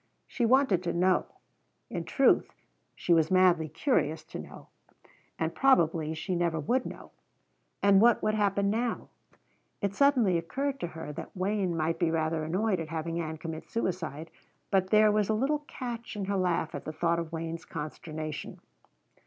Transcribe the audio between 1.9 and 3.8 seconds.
In truth, she was madly